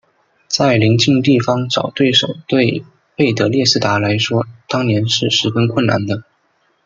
[0.47, 2.83] 在邻近地方找对手对
[3.15, 6.23] 费德列斯达来说当年是十分困难的。